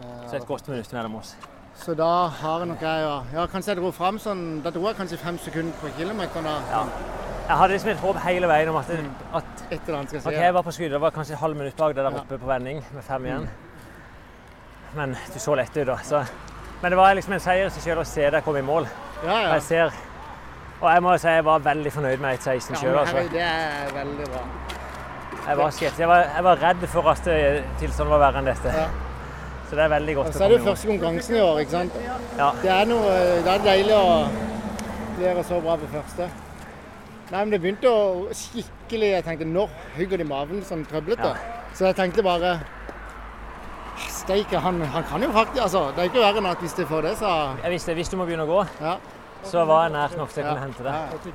[0.00, 1.36] Eh, Så et godt minutt mellom oss.
[1.74, 4.84] Så da har jeg nok jeg ja, ja, kanskje jeg dro fram sånn Da dro
[4.86, 6.52] jeg kanskje fem sekunder på kilometer da.
[6.70, 6.82] Ja.
[7.48, 8.90] Jeg hadde liksom et håp hele veien om at,
[9.40, 10.40] at Et eller annet skal OK, si.
[10.44, 10.90] jeg var på skudd.
[10.94, 13.48] Det var kanskje et halvt minutt bak det der oppe på vending med fem igjen.
[14.94, 15.96] Men du så lett ut, da.
[16.06, 16.22] Så.
[16.84, 18.84] Men det var liksom en seier i seg selv å se deg komme i mål.
[19.24, 19.52] Ja, ja.
[19.54, 19.94] jeg ser
[20.82, 22.90] Og jeg må si jeg var veldig fornøyd med 1.16 ja sjøl.
[22.92, 23.22] Ja, Altså.
[23.32, 24.42] det er veldig bra.
[25.46, 25.78] Jeg var.
[25.80, 28.74] Jeg var, jeg var redd for at eh, tilstanden var verre enn dette.
[28.76, 28.84] Ja.
[29.70, 31.76] Så det er veldig godt Og så er det jo første konkurransen i år, ikke
[31.78, 31.96] sant.
[32.36, 32.50] Ja.
[32.60, 33.16] Det er noe
[33.48, 34.04] Det er deilig å
[35.24, 36.28] gjøre så bra på første.
[37.30, 38.04] Nei, men det begynte å
[38.36, 41.32] skikkelig Jeg tenkte når hugger de maven sånn trøblete.
[41.32, 41.60] Ja.
[41.72, 42.58] Så jeg tenkte bare
[44.24, 46.84] Steike, han, han kan jo faktisk Altså, det er ikke verre enn at hvis du
[46.88, 47.30] får det, så
[47.62, 48.96] Jeg visste hvis du må begynne å gå, Ja.
[49.44, 51.34] så var jeg nært nok til å kunne hente det.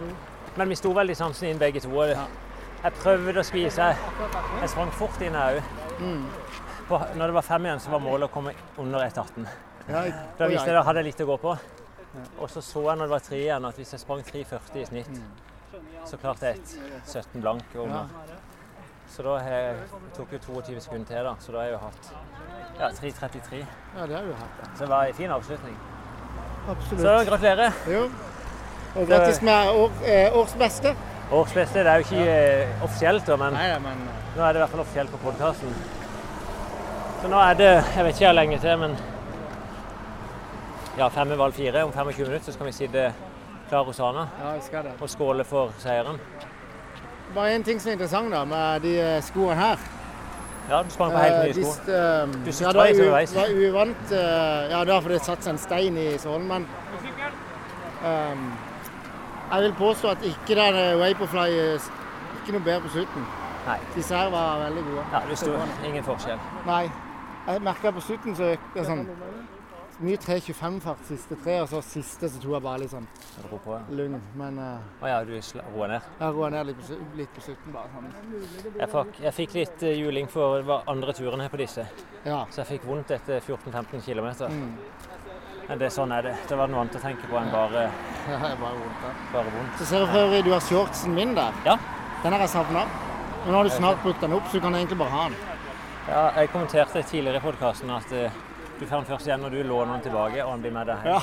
[0.58, 1.92] Men vi sto veldig sansen inn begge to.
[1.94, 3.78] og Jeg prøvde å skvise.
[3.78, 3.98] Jeg,
[4.62, 5.60] jeg sprang fort inn òg.
[6.00, 6.26] Mm.
[6.90, 9.46] Når det var fem igjen, så var målet å komme under 1,18.
[9.90, 10.02] ja.
[10.40, 11.58] Da visste at jeg hadde jeg litt å gå på.
[12.40, 14.86] Og så så jeg når det var tre igjen, at hvis jeg sprang 3,40 i
[14.86, 15.22] snitt,
[16.10, 17.82] så klarte jeg et 17 blank Mm.
[17.84, 18.08] Under.
[19.10, 19.76] Så da har jeg,
[20.18, 21.36] tok jo 22 sekunder til, da.
[21.40, 22.10] Så da har jeg jo hatt
[22.80, 23.66] ja, 3,33.
[23.98, 24.78] Ja, det har du hatt.
[24.78, 25.78] Så det var en fin avslutning.
[26.70, 27.02] Absolutt.
[27.02, 27.72] Så gratulerer.
[27.88, 28.10] Jo.
[28.96, 30.96] Og grattis med år, eh, årsbeste.
[31.32, 32.68] Årsbeste det er jo ikke ja.
[32.84, 35.76] offisielt, da, men Nei, men eh, nå er det i hvert fall offisielt på podkasten.
[37.22, 38.98] Så nå er det Jeg vet ikke hvor lenge til, men
[40.98, 41.84] ja, fem i valg fire.
[41.84, 43.14] Om 25 minutter så skal vi sitte
[43.70, 44.92] klar hos Ana ja, vi skal det.
[45.02, 46.20] og skåle for seieren.
[47.36, 49.99] Bare en ting som er interessant da, med de eh, skoene her.
[50.70, 51.74] Ja, du sprang på helt Eh, nye sko.
[52.46, 54.12] du sykla ja, det var, strøys u, var uvant.
[54.12, 56.68] eh, ja, det var fordi det satt seg en stein i sålen, men
[58.06, 58.52] um,
[59.52, 61.90] jeg vil påstå at ikke den Vaporfly eh,
[62.40, 63.26] ikke noe bedre på slutten.
[63.68, 63.78] Nei.
[63.96, 65.06] Disse her var veldig gode.
[65.14, 65.52] Ja, det sto
[65.86, 66.40] ingen forskjell.
[66.66, 66.84] Nei,
[67.48, 69.04] jeg merket på slutten så økte det sånn
[70.06, 73.08] mye 3.25-fart siste tre, og så siste så tok jeg bare litt sånn
[73.44, 73.78] dro på.
[73.98, 74.20] lugn.
[74.40, 75.34] Men Å ja, du
[75.76, 76.02] roa ned.
[76.20, 77.92] jeg roa ned litt på, litt på slutten bare.
[77.94, 78.10] Sånn.
[78.80, 81.86] Jeg fikk, jeg fikk litt uh, juling for det var andre turen her på disse,
[82.26, 82.46] Ja.
[82.50, 84.30] så jeg fikk vondt etter 14-15 km.
[84.50, 84.74] Mm.
[85.70, 86.36] Men det, sånn er det.
[86.50, 87.84] Det var noe annet å tenke på enn bare,
[88.26, 89.12] ja, bare vondt, ja.
[89.36, 89.76] bare vondt.
[89.78, 91.54] Så ser jeg for øvrig du har shortsen min der.
[91.68, 91.76] Ja.
[92.24, 92.88] Den har jeg savna.
[93.44, 95.38] Men nå har du snart brukt den opp, så du kan egentlig bare ha den.
[96.10, 98.34] Ja, jeg kommenterte tidligere i podkasten at eh,
[98.80, 101.04] du får den først igjen når du låner den tilbake og den blir med deg
[101.04, 101.18] hjem.
[101.18, 101.20] Ja.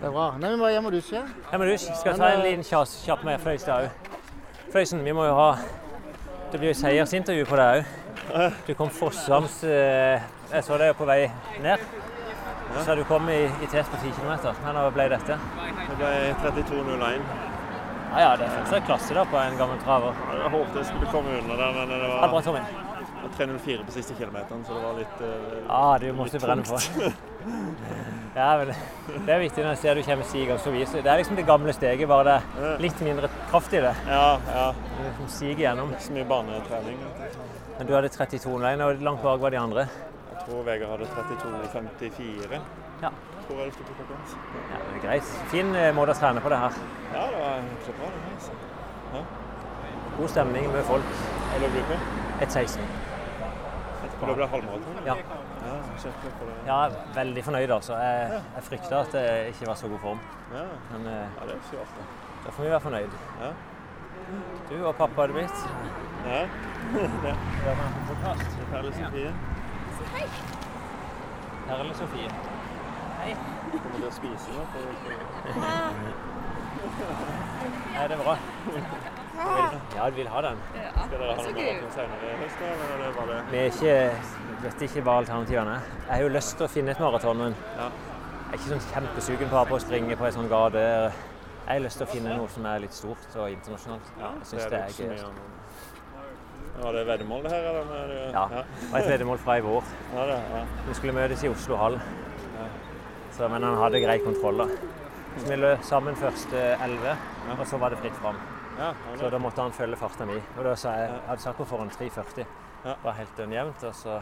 [0.00, 0.26] Det er bra.
[0.40, 1.22] Nei, Vi må hjem og dusje.
[1.52, 1.94] Ja, og dusje.
[2.00, 4.12] skal ta en liten kjass, kjapp med da, òg.
[4.72, 5.48] Fløysen, vi må jo ha
[6.52, 8.54] Det blir jo seiersintervju på deg òg.
[8.66, 11.24] Du kom fossams eh, Jeg så deg på vei
[11.62, 11.84] ned.
[12.84, 14.52] Så du kom i, i test på 10 km.
[14.64, 15.38] Men ble dette?
[15.38, 16.12] Det ble
[16.44, 17.24] 32,01.
[18.10, 20.16] Ja, ja, det er fortsatt klasse da på en gammel traver.
[20.34, 22.89] Jeg håpet jeg skulle komme under der, men det det bra, Tommy.
[23.28, 26.78] 3,04 på siste kilometeren, så det var litt eh, Ja, du måtte litt brenne på.
[28.34, 28.68] Ja, men
[29.26, 30.70] Det er viktig når jeg ser du kommer siger, så
[31.02, 33.94] Det er liksom det gamle steget, bare det er litt mindre kraft i det.
[34.06, 34.66] Ja, ja.
[34.72, 35.94] Du liksom siger gjennom.
[35.98, 36.98] Så mye banetrening.
[37.78, 39.86] Men du hadde 32 veien, og langt bak var de andre.
[40.30, 42.60] Jeg tror Vegard hadde 32,54.
[43.02, 43.10] Ja.
[43.48, 44.14] Tror jeg det på klokka.
[44.70, 45.34] Ja, det er greit.
[45.50, 46.80] Fin eh, måte å trene på det her.
[47.14, 48.10] Ja, det var kjempebra.
[48.14, 49.24] det, Altså.
[50.18, 51.14] God stemning med folk.
[51.50, 51.96] Hva lå du på?
[52.44, 53.09] 1,16.
[54.20, 54.98] Ble det halvmaraton?
[55.06, 55.14] Ja.
[55.16, 56.56] ja kjempe på det.
[56.66, 56.78] Ja,
[57.14, 57.96] veldig fornøyd, altså.
[57.96, 60.20] Jeg, jeg frykta at jeg ikke var så god form.
[60.54, 62.04] Ja, Men eh, ja det er så artig.
[62.44, 63.12] da får vi være fornøyd.
[63.40, 63.50] Ja.
[64.70, 65.58] Du og pappa hadde blitt.
[66.26, 66.42] Ja.
[66.92, 67.34] Det Sofie.
[67.70, 68.58] en podcast.
[68.72, 69.32] Perle Sofie.
[71.68, 72.30] Perle Sofie.
[73.70, 74.62] Kommer til å spise nå?
[77.94, 78.36] Det Er bra?
[79.96, 80.58] Ja, du vil ha den.
[80.70, 83.94] Skal dere ha noen maraton senere i høst, eller er det bare Vi er ikke,
[84.64, 85.86] vet ikke hva alternativene er.
[86.06, 87.86] Jeg har jo lyst til å finne et maraton, men Ja.
[87.88, 90.84] jeg er ikke sånn kjempesugen på, på å springe på en sånn gate.
[90.84, 94.12] Jeg har lyst til å finne noe som er litt stort og internasjonalt.
[94.20, 95.48] Ja, Jeg synes det er ikke så gøy.
[96.80, 98.14] Var det veddemål det her, eller?
[98.32, 98.44] Ja.
[98.50, 98.62] ja.
[98.80, 99.84] Det var et veddemål fra i vår.
[100.14, 100.62] Ja, det, ja.
[100.88, 102.00] Vi skulle møtes i Oslo hall.
[103.32, 104.58] Så, men han hadde grei kontroll.
[104.58, 104.66] da.
[105.38, 107.16] Så vi løp sammen første 11,
[107.58, 108.36] og så var det fritt fram.
[108.80, 108.90] Ja,
[109.20, 110.38] Så da måtte han følge farta mi.
[110.56, 112.46] Og da sa jeg, jeg hadde satt på foran 3,40.
[112.84, 112.94] Ja.
[113.04, 114.20] Var helt jevnt, og så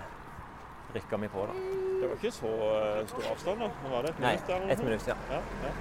[0.94, 1.54] rykka vi på, da.
[2.00, 3.68] det var ikke så eh, stor avstand, da?
[3.92, 4.48] Var det et Nei, minutt?
[4.48, 5.16] Nei, ett minutt, ja.
[5.30, 5.72] Ja, ja,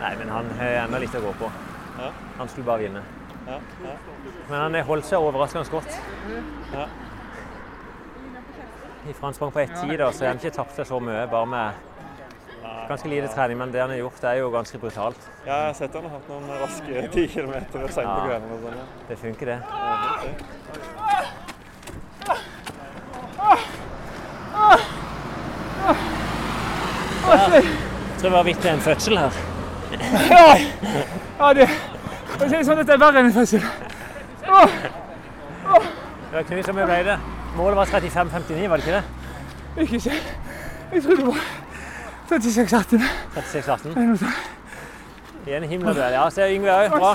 [0.00, 1.50] Nei, men han har ennå litt å gå på.
[2.00, 2.08] Ja.
[2.38, 3.04] Han skulle bare vinne.
[3.46, 3.94] ja, ja.
[4.48, 6.00] Men han holdt seg overraskende godt.
[6.72, 6.88] Ja.
[9.10, 11.46] Ifra han sprang på 1,10, da, så har han ikke tapt seg så mye, bare
[11.46, 11.86] med
[12.90, 13.58] ganske lite trening.
[13.58, 15.28] Men det han har gjort, er jo ganske brutalt.
[15.46, 18.50] ja, jeg har sett han har hatt noen raske 10 kilometer seint på kvelden.
[18.56, 18.80] og sånn.
[18.82, 18.86] ja.
[19.08, 19.60] Det funker, det.
[19.60, 20.70] Ja.
[27.30, 27.62] Jeg
[28.18, 29.30] tror det var vidt en fødsel her.
[30.30, 30.54] Ja,
[31.40, 31.66] ja det,
[32.36, 33.64] for sånn at det er verre enn en fødsel.
[34.40, 37.16] Det var knust som ble det.
[37.56, 39.04] Målet var 35,59, var det ikke det?
[39.82, 40.14] Ikke.
[40.92, 41.40] Jeg trodde det var
[42.30, 43.00] 36-18.
[43.34, 43.90] 36,18.
[43.90, 44.50] Eller noe sånt.
[45.46, 46.12] I en himmelduell.
[46.14, 46.90] Ja, ser Yngve òg.
[46.94, 47.14] Bra.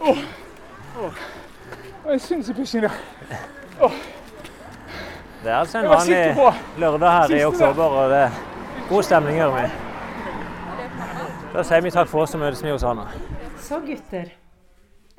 [0.00, 0.18] Åh.
[0.98, 1.12] Åh.
[2.04, 2.96] Det var en sinnssyk pushing der.
[5.44, 8.30] Det er altså en Jeg vanlig lørdag her i oktober, og det er
[8.88, 9.50] god stemning, her.
[9.50, 9.70] vi.
[11.54, 13.04] Da sier vi takk for oss og møtes vi hos Anna.
[13.62, 14.32] Så gutter,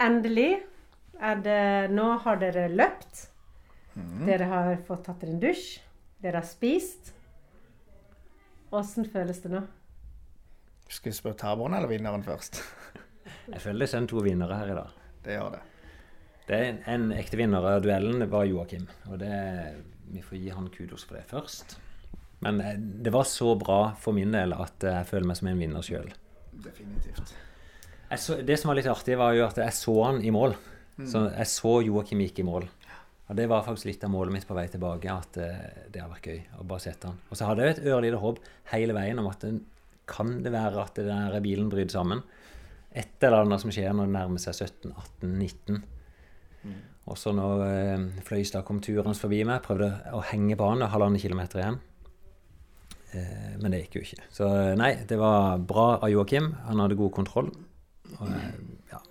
[0.01, 0.57] endelig
[1.21, 3.29] er det Nå har dere løpt.
[3.95, 5.79] Dere har fått tatt dere en dusj.
[6.23, 7.13] Dere har spist.
[8.75, 9.61] Åssen føles det nå?
[10.91, 12.59] Skal vi spørre taperen eller vinneren først?
[13.53, 14.99] Jeg føler det er to vinnere her i dag.
[15.25, 15.63] Det gjør det.
[16.45, 19.31] Det er en, en ekte vinner av duellen var Joakim, og det,
[20.13, 21.77] vi får gi han kudos for det først.
[22.45, 25.61] Men eh, det var så bra for min del at jeg føler meg som en
[25.63, 26.11] vinner sjøl.
[26.65, 27.33] Definitivt.
[28.45, 30.53] Det som var litt artig, var jo at jeg så han i mål.
[31.09, 32.67] Så jeg så Joakim gikk i mål.
[33.25, 36.11] Og det var faktisk litt av målet mitt på vei tilbake, at eh, det har
[36.11, 37.17] vært gøy å bare sette han.
[37.29, 38.41] Og så hadde jeg et ørlite håp
[38.73, 39.63] hele veien om at den,
[40.05, 42.21] kan det være at den der bilen bryter sammen.
[42.93, 45.81] Et eller annet som skjer når det nærmer seg 17, 18, 19.
[47.05, 50.87] Og så når eh, Fløystad kom turende forbi meg, prøvde å henge på han, det
[50.87, 51.81] er halvannen kilometer igjen.
[53.15, 54.27] Eh, men det gikk jo ikke.
[54.33, 56.51] Så eh, nei, det var bra av Joakim.
[56.67, 57.51] Han hadde god kontroll.
[58.15, 58.47] Og, eh,
[58.91, 59.01] ja,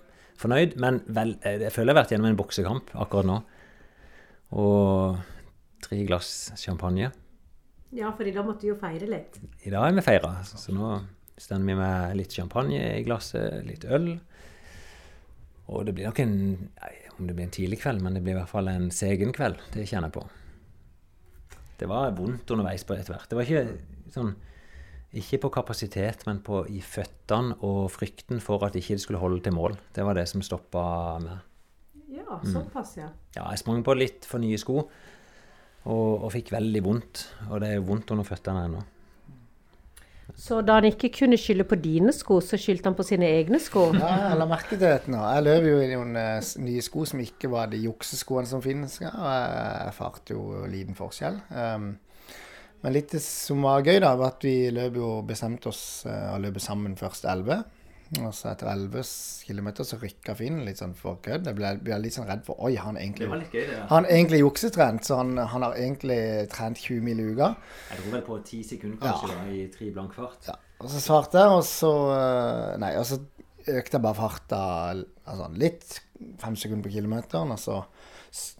[0.41, 3.39] fornøyd, men vel, jeg føler jeg har vært gjennom en boksekamp akkurat nå.
[4.53, 5.17] Og
[5.85, 7.11] tre glass champagne.
[7.95, 9.39] Ja, fordi da måtte vi jo feire litt.
[9.63, 10.97] I dag er vi feira, så nå
[11.39, 14.15] stender vi med litt champagne i glasset, litt øl.
[15.71, 18.35] Og det blir nok en nei, Om det blir en tidlig kveld, men det blir
[18.35, 19.61] i hvert fall en segen kveld.
[19.71, 20.25] Det kjenner jeg på.
[21.79, 23.29] Det var vondt underveis på etter hvert.
[23.31, 24.33] Det var ikke sånn
[25.15, 29.39] Ikke på kapasitet, men på i føttene og frykten for at ikke det skulle holde
[29.45, 29.77] til mål.
[29.95, 30.83] Det var det som stoppa
[31.23, 31.39] meg.
[32.15, 33.11] Ja, såpass, ja.
[33.35, 34.79] Ja, jeg sprang på litt for nye sko
[35.85, 37.23] og, og fikk veldig vondt.
[37.51, 38.83] Og det er vondt under føttene ennå.
[40.35, 43.59] Så da han ikke kunne skylde på dine sko, så skyldte han på sine egne
[43.61, 43.87] sko?
[44.01, 45.21] Ja, jeg la merke til dette nå.
[45.21, 48.97] Jeg løp jo i noen eh, nye sko som ikke var de jukseskoene som finnes.
[49.03, 51.39] Ja, og jeg erfarte jo liten forskjell.
[51.53, 51.93] Um,
[52.83, 56.41] men litt som var gøy, da, var at vi løp jo bestemte oss eh, å
[56.41, 57.63] løpe sammen først 11.
[58.21, 59.01] Og så etter 11
[59.47, 61.47] km så rykka Finn litt sånn for kødd.
[61.49, 63.79] Jeg ble, ble litt sånn redd for Oi, han egentlig, gøy, det.
[63.89, 65.07] han egentlig juksetrent?
[65.07, 66.19] Så han, han har egentlig
[66.53, 67.49] trent 20 mil i uka.
[67.89, 70.51] Jeg dro vel på ti sekunder kanskje da, i tre blank fart.
[70.51, 73.19] Ja, og så svarte jeg, og så eh, Nei, og så
[73.65, 74.63] økte jeg bare farta
[74.93, 76.01] altså, litt.
[76.41, 77.55] Fem sekunder på kilometeren.
[77.55, 77.81] Og så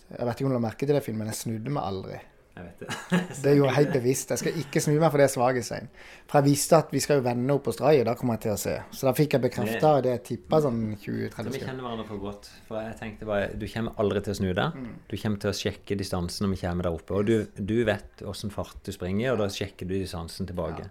[0.09, 2.17] Jeg vet ikke om du la merke til det, Finn, men jeg snudde meg aldri.
[2.55, 2.87] Jeg vet det.
[3.43, 4.29] Det er jo helt bevisst.
[4.31, 5.89] Jeg skal ikke snu meg for det svaghetstegn.
[6.31, 8.45] For jeg visste at vi skal jo vende opp på Stray, og da kommer jeg
[8.45, 8.75] til å se.
[8.95, 11.59] Så da fikk jeg bekrefta det jeg tippa sånn 20-30 Så vi sekunder.
[11.67, 12.47] kjenner hverandre for godt.
[12.69, 14.79] For jeg tenkte bare, Du kommer aldri til å snu deg.
[15.11, 17.19] Du kommer til å sjekke distansen når vi kommer der oppe.
[17.19, 20.87] Og du, du vet åssen fart du springer, og da sjekker du distansen tilbake.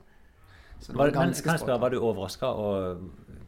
[0.84, 1.80] Det Var, men kan jeg spørre.
[1.80, 2.52] Var du overraska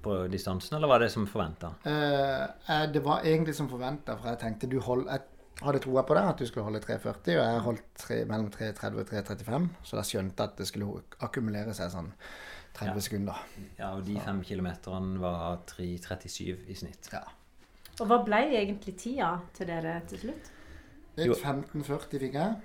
[0.06, 1.74] på distansen, eller var det som forventa?
[1.84, 5.20] Eh, det var egentlig som forventa, for jeg tenkte du hold, Jeg
[5.62, 8.98] hadde troa på det, at du skulle holde 3,40, og jeg holdt 3, mellom 3,30
[9.00, 9.68] og 3,35.
[9.88, 12.12] Så da skjønte at det skulle akkumulere seg sånn
[12.76, 13.00] 30 Ja.
[13.00, 13.38] sekunder.
[13.78, 17.08] Ja, og de fem kilometerne var 3.37 i snitt.
[17.12, 17.22] Ja.
[18.00, 20.50] Og hva ble egentlig tida til dere til slutt?
[21.16, 22.56] et 15,40 fikk jeg,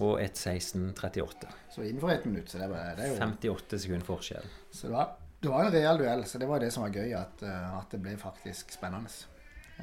[0.00, 1.46] Og 1.16,38.
[1.70, 2.48] så innenfor ett minutt.
[2.50, 4.48] Så det, var, det er jo 58 sekunder forskjell.
[4.72, 7.12] Så det var, det var en real duell, så det var det som var gøy,
[7.14, 9.08] at, eh, at det ble faktisk spennende.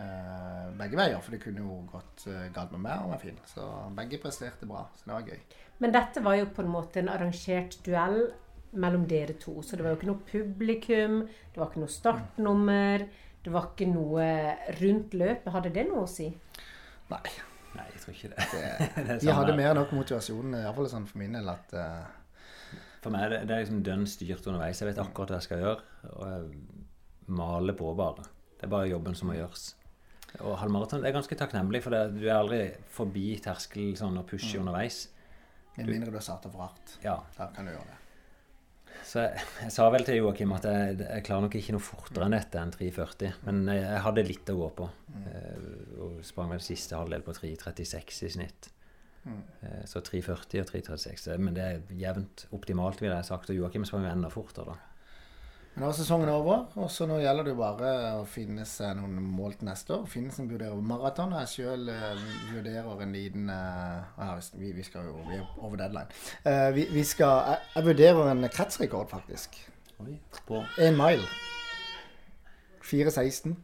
[0.02, 3.40] Eh, begge veier, for det kunne jo gått uh, galt med meg og med Finn.
[3.50, 3.66] Så
[3.98, 5.42] begge presterte bra, så det var gøy.
[5.84, 8.22] Men dette var jo på en måte en arrangert duell
[8.82, 9.60] mellom dere to.
[9.66, 13.06] Så det var jo ikke noe publikum, det var ikke noe startnummer,
[13.44, 14.28] det var ikke noe
[14.80, 15.52] rundt løpet.
[15.54, 16.30] Hadde det noe å si?
[17.12, 17.36] Nei.
[17.72, 18.48] Nei, jeg tror ikke det.
[18.52, 18.64] Det,
[19.10, 22.18] det de hadde mer enn nok motivasjon, iallfall sånn for min del, at uh...
[23.02, 24.78] For meg det, det er liksom dønn styrt underveis.
[24.78, 25.86] Jeg vet akkurat hva jeg skal gjøre.
[26.12, 28.28] Og jeg maler på bare.
[28.54, 29.72] Det er bare jobben som må gjøres.
[30.40, 34.60] Og halvmaraton er ganske takknemlig, for det, du er aldri forbi terskel sånn og pushe
[34.62, 35.10] underveis.
[35.78, 36.98] med mindre du har starta for hardt.
[37.04, 37.98] Ja, Da kan du gjøre det.
[39.04, 42.28] Så jeg, jeg sa vel til Joakim at jeg, jeg klarer nok ikke noe fortere
[42.28, 43.32] enn dette enn 3,40.
[43.48, 44.90] Men jeg, jeg hadde litt å gå på.
[45.26, 45.66] Eh,
[46.06, 48.70] og sprang vel siste halvdel på 3,36 i snitt.
[49.28, 51.28] Eh, så 3,40 og 3,36.
[51.34, 53.50] eh, Men det er jevnt optimalt, ville jeg sagt.
[53.52, 54.91] Og Joakim sprang enda fortere, da.
[55.72, 58.98] Men nå er sesongen over, og så nå gjelder det jo bare å finne seg
[59.00, 60.04] noen mål til neste år.
[60.12, 61.88] Finnesen vurderer maraton, jeg sjøl
[62.50, 66.12] vurderer en liten uh, ja, vi, vi skal jo vi er over deadline.
[66.44, 69.56] Uh, vi, vi skal, jeg, jeg vurderer en kretsrekord, faktisk.
[70.04, 70.18] Oi,
[70.50, 71.24] på Én mile.
[72.92, 73.56] 4,16.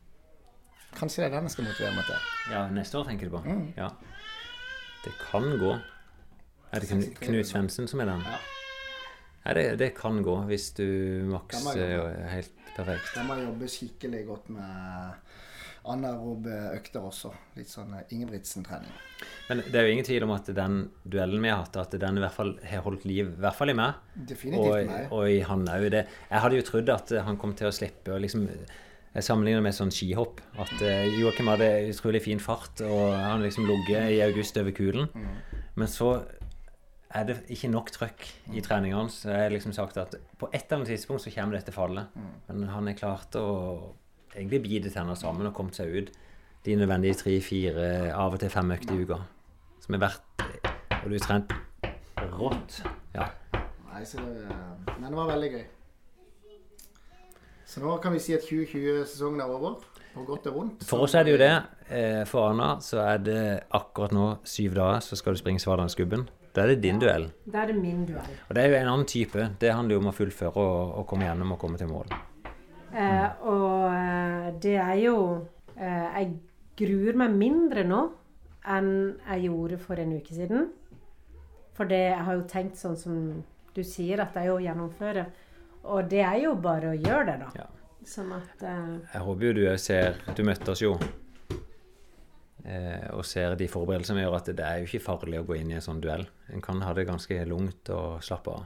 [0.95, 2.31] Kanskje det er den jeg skal motivere meg til.
[2.53, 3.43] Ja, neste år tenker du på?
[3.43, 3.65] Mm.
[3.75, 3.91] Ja.
[5.03, 5.75] Det kan gå.
[6.71, 8.23] Er det Knut Svendsen som er den?
[8.23, 8.39] Ja.
[9.47, 10.87] Nei, det, det kan gå, hvis du
[11.31, 11.93] makser
[12.33, 13.13] helt perfekt.
[13.15, 15.13] Da må jeg jobbe skikkelig godt med
[15.87, 17.29] anaerobe økter også.
[17.55, 18.91] Litt sånn eh, Ingebrigtsen-trening.
[19.47, 22.19] Men det er jo ingen tvil om at den duellen vi har hatt, at den
[22.19, 24.01] i hvert fall har holdt liv, i hvert fall i meg.
[24.33, 25.07] Definitivt Og, meg.
[25.15, 25.87] og i han òg.
[25.95, 28.49] Jeg hadde jo trodd at han kom til å slippe å liksom
[29.17, 30.43] Jeg sammenligner med sånn skihopp.
[30.61, 30.75] At
[31.17, 35.07] Joakim hadde utrolig fin fart, og han liksom ligget i august over kulen.
[35.73, 36.11] Men så
[37.15, 39.21] er det ikke nok trøkk i treningene hans.
[39.25, 42.09] Jeg har liksom sagt at på et eller annet tidspunkt så kommer dette fallet.
[42.49, 43.47] Men han har klart å
[44.35, 46.11] egentlig bite tenner sammen og kommet seg ut
[46.67, 49.21] de nødvendige tre-fire, av og til fem økter i uka.
[49.79, 50.43] Som er verdt
[50.97, 51.53] Og du har trent
[52.35, 52.81] rått.
[53.15, 53.29] Ja.
[53.87, 54.55] Nei, så det,
[54.97, 55.65] men det var veldig gøy.
[57.67, 59.77] Så nå kan vi si at 2020-sesongen er over.
[60.13, 60.85] På godt og vondt.
[60.87, 61.53] For oss er det jo det.
[61.93, 63.41] Eh, For Arna så er det
[63.75, 66.25] akkurat nå syv dager, så skal du springe Svardalsgubben.
[66.57, 67.27] Da er det din duell.
[67.45, 68.37] Da er det min duell.
[68.47, 69.43] Og det er jo en annen type.
[69.61, 72.09] Det handler jo om å fullføre og, og komme gjennom og komme til mål.
[72.97, 75.17] Eh, og eh, det er jo
[75.75, 76.31] eh, Jeg
[76.79, 77.99] gruer meg mindre nå
[78.67, 78.89] enn
[79.27, 80.71] jeg gjorde for en uke siden.
[81.77, 83.19] For det, jeg har jo tenkt sånn som
[83.77, 85.27] du sier, at det er jo gjennomføre.
[85.93, 87.51] Og det er jo bare å gjøre det, da.
[87.61, 87.67] Ja.
[88.07, 90.95] Sånn at eh, Jeg håper jo du òg ser Du møtte oss jo.
[92.67, 95.55] Eh, og ser de forberedelsene vi gjør, at det er jo ikke farlig å gå
[95.55, 96.25] inn i en sånn duell.
[96.51, 98.65] En kan ha det ganske lungt og slappe av.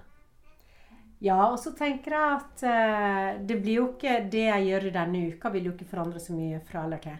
[1.21, 5.27] Ja, og så tenker jeg at eh, det blir jo ikke Det jeg gjør denne
[5.29, 7.19] uka, vil jo ikke forandre så mye fra eller til.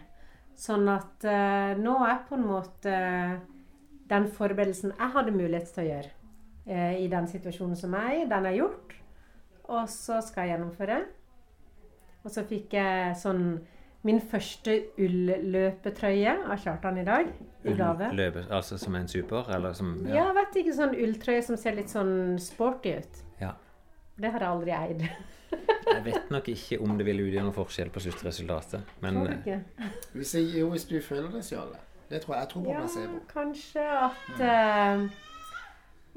[0.58, 2.96] Sånn at eh, nå er på en måte
[4.10, 6.18] den forberedelsen jeg hadde mulighet til å gjøre
[6.62, 8.92] i den situasjonen som jeg er i, den er gjort.
[9.74, 10.98] Og så skal jeg gjennomføre.
[12.22, 13.56] Og så fikk jeg sånn
[14.02, 17.28] min første ulløpetrøye av Kjartan i dag
[17.64, 18.08] i gave.
[18.18, 21.92] Løpe, altså som en super, eller som Ja, vet ikke, sånn ulltrøye som ser litt
[21.92, 23.20] sånn sporty ut.
[23.40, 23.52] Ja.
[24.18, 25.06] Det har jeg aldri eid.
[25.52, 28.92] Jeg vet nok ikke om det vil utgjøre noen forskjell på sluttresultatet.
[29.04, 29.60] Men du eh?
[30.14, 31.74] Hvis, jeg, jo, hvis du føler det sjøl.
[32.08, 32.42] Det tror jeg.
[32.46, 33.20] Jeg tror på Ja, placebo.
[33.32, 35.04] kanskje at eh,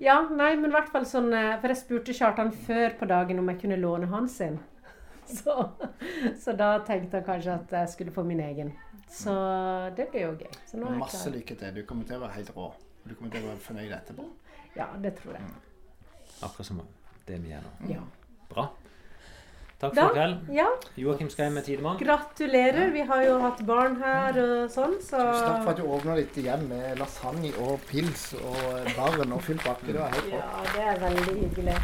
[0.05, 3.39] Ja, nei, men i hvert fall sånn eh, For jeg spurte Kjartan før på dagen
[3.39, 4.57] om jeg kunne låne hans sin.
[5.43, 5.53] Så,
[6.43, 8.73] så da tenkte han kanskje at jeg skulle få min egen.
[9.09, 9.33] Så
[9.97, 10.51] det blir jo gøy.
[10.67, 11.35] Så nå er jeg Masse klar.
[11.37, 11.75] lykke til.
[11.75, 12.71] Du kommer til å være helt rå.
[13.05, 14.25] Du kommer til å være fornøyd etterpå.
[14.75, 15.43] Ja, det tror jeg.
[16.43, 16.81] akkurat som
[17.27, 17.93] det vi gjør nå.
[17.95, 18.01] Ja.
[18.49, 18.67] Bra.
[19.79, 20.49] Takk for i kveld.
[20.55, 20.65] ja,
[20.95, 21.97] Joakim hjem med Tidemann.
[21.99, 22.91] gratulerer.
[22.93, 26.15] Vi har jo hatt barn her og sånn, så Tusen takk for at du åpna
[26.15, 29.91] ditt hjem med lasagne og pils og barn og full pakke.
[29.91, 30.39] Det var helt bra.
[30.39, 31.75] Ja, det er veldig hyggelig.